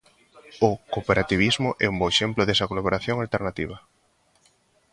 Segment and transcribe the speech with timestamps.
[0.69, 3.77] O cooperativismo é un bo exemplo desa colaboración alternativa.